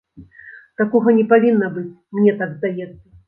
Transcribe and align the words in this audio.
Такога 0.81 1.13
не 1.17 1.25
павінна 1.35 1.69
быць, 1.77 1.85
мне 2.15 2.35
так 2.43 2.57
здаецца. 2.57 3.01